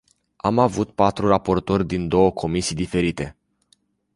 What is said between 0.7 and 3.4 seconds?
patru raportori din două comisii diferite.